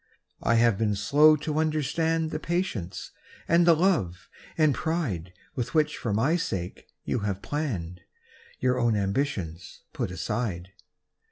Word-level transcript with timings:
I 0.41 0.55
have 0.55 0.79
been 0.79 0.95
slow 0.95 1.35
to 1.35 1.59
understand 1.59 2.31
The 2.31 2.39
patience 2.39 3.11
and 3.47 3.67
the 3.67 3.75
love 3.75 4.29
and 4.57 4.73
pride 4.73 5.31
"With 5.53 5.75
which 5.75 5.95
for 5.95 6.11
my 6.11 6.37
sake 6.37 6.87
you 7.05 7.19
have 7.19 7.39
hour 8.63 8.79
own 8.79 8.95
ambitions 8.95 9.81
put 9.93 10.09
aside. 10.09 10.69